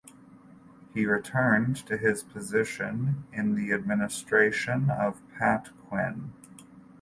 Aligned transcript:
He 0.95 1.05
returned 1.05 1.75
to 1.85 1.95
his 1.95 2.23
position 2.23 3.25
in 3.31 3.53
the 3.53 3.71
administration 3.71 4.89
of 4.89 5.21
Pat 5.37 5.69
Quinn. 5.87 6.31